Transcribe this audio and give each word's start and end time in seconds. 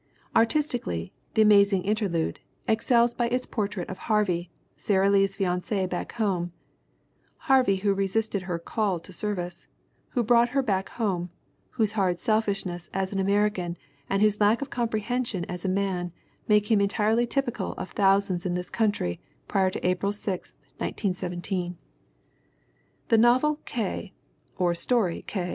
Artistically 0.35 1.13
The 1.35 1.43
Amazing 1.43 1.83
Interlude 1.83 2.39
excels 2.67 3.13
by 3.13 3.27
its 3.27 3.45
portrait 3.45 3.87
of 3.87 3.99
Harvey, 4.09 4.49
Sara 4.75 5.11
Lee's 5.11 5.35
fiance 5.35 5.85
back 5.85 6.13
home, 6.13 6.51
Harvey 7.45 7.75
who 7.75 7.93
resisted 7.93 8.41
her 8.41 8.57
"call" 8.57 8.99
to 8.99 9.13
service, 9.13 9.67
who 10.13 10.23
brought 10.23 10.49
her 10.57 10.63
back 10.63 10.89
home, 10.89 11.29
whose 11.69 11.91
hard 11.91 12.19
selfishness 12.19 12.89
as 12.95 13.13
an 13.13 13.19
American 13.19 13.77
and 14.09 14.23
whose 14.23 14.41
lack 14.41 14.63
of 14.63 14.71
comprehension 14.71 15.45
as 15.45 15.65
a 15.65 15.69
man 15.69 16.11
make 16.47 16.71
him 16.71 16.81
entirely 16.81 17.27
typical 17.27 17.73
of 17.73 17.91
thousands 17.91 18.43
in 18.43 18.55
this 18.55 18.71
country 18.71 19.19
prior 19.47 19.69
to 19.69 19.87
April 19.87 20.11
6, 20.11 20.53
1917. 20.79 21.77
The 23.09 23.19
novel 23.19 23.59
K. 23.65 24.13
or 24.57 24.73
story 24.73 25.21
K. 25.27 25.49